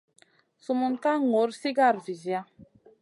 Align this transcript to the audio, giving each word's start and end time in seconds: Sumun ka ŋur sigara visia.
Sumun 0.63 0.93
ka 1.03 1.11
ŋur 1.31 1.49
sigara 1.61 1.99
visia. 2.05 2.39